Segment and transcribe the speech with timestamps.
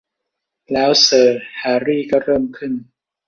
[0.73, 2.73] แล้วเซอร์ แฮรี่ ก็เริ่มขึ้น